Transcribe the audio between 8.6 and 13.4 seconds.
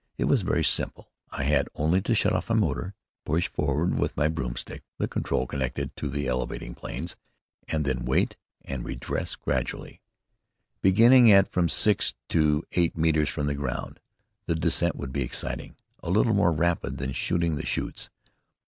and redress gradually, beginning at from six to eight metres